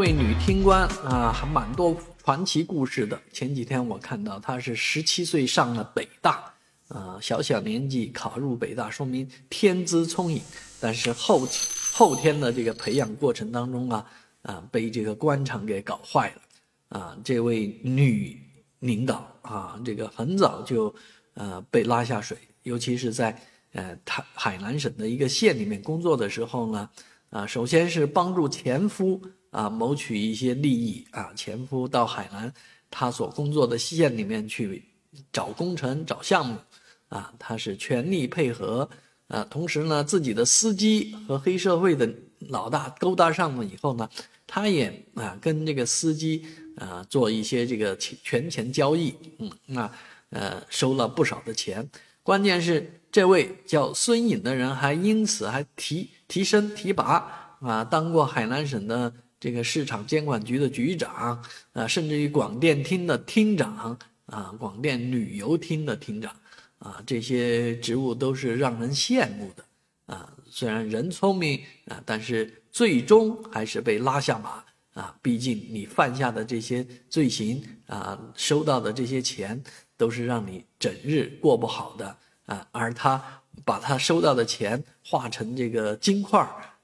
[0.00, 1.94] 位女听官啊，还蛮多
[2.24, 3.20] 传奇故事的。
[3.34, 6.54] 前几天我看到她是十七岁上了北大，
[6.88, 10.40] 啊，小小年纪考入北大，说明天资聪颖。
[10.80, 11.46] 但是后
[11.92, 14.06] 后天的这个培养过程当中啊，
[14.40, 16.98] 啊，被这个官场给搞坏了。
[16.98, 18.40] 啊，这位女
[18.78, 20.94] 领导啊，这个很早就
[21.34, 23.38] 呃被拉下水，尤其是在
[23.72, 26.88] 呃台海南省的一个县里面工作的时候呢，
[27.28, 29.20] 啊，首先是帮助前夫。
[29.50, 31.32] 啊，谋取一些利益啊！
[31.34, 32.52] 前夫到海南，
[32.88, 34.84] 他所工作的县里面去
[35.32, 36.56] 找工程、找项目，
[37.08, 38.88] 啊，他是全力配合
[39.26, 39.44] 啊。
[39.50, 42.08] 同时呢，自己的司机和黑社会的
[42.48, 44.08] 老大勾搭上了以后呢，
[44.46, 49.90] 他也啊跟这个司机啊做一些这个权钱交易，嗯，那
[50.30, 51.90] 呃收了不少的钱。
[52.22, 59.12] 关键是这位叫孙颖的人还因此还提提升提拔啊，当过海南省的。
[59.40, 66.30] 这个市场监管局的局长啊，甚至于广电厅的厅长啊，广电旅游厅的厅长
[66.78, 69.64] 啊，这些职务都是让人羡慕的
[70.14, 70.30] 啊。
[70.44, 75.16] 虽然人聪明啊，但是最终还是被拉下马啊。
[75.22, 79.60] 毕竟你犯下的这些罪行啊，收到的这些钱
[79.96, 82.68] 都是让你整日过不好的啊。
[82.72, 86.38] 而他把他收到的钱化成这个金块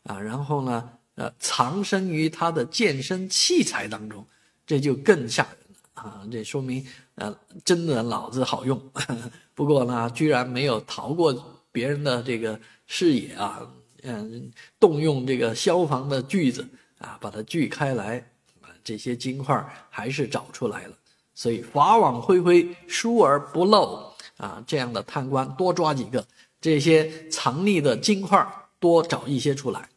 [0.04, 0.90] 啊，然后呢？
[1.16, 4.24] 呃，藏身于他的健身器材当中，
[4.66, 6.22] 这就更吓人了啊！
[6.30, 8.80] 这说明呃，真的脑子好用。
[9.54, 11.34] 不过呢，居然没有逃过
[11.72, 13.66] 别人的这个视野啊！
[14.02, 18.18] 嗯，动用这个消防的锯子啊，把它锯开来
[18.60, 20.96] 啊，这些金块还是找出来了。
[21.34, 24.62] 所以法网恢恢，疏而不漏啊！
[24.66, 26.22] 这样的贪官多抓几个，
[26.60, 28.46] 这些藏匿的金块
[28.78, 29.88] 多找一些出来。